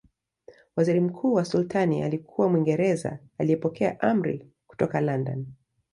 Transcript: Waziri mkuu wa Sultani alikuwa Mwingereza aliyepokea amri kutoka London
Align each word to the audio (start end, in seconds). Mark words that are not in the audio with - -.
Waziri 0.75 0.99
mkuu 0.99 1.33
wa 1.33 1.45
Sultani 1.45 2.03
alikuwa 2.03 2.49
Mwingereza 2.49 3.19
aliyepokea 3.37 3.99
amri 4.01 4.47
kutoka 4.67 5.01
London 5.01 5.45